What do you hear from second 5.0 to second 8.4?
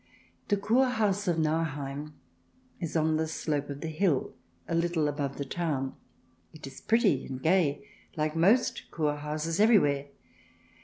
above the town. It is pretty and gay, like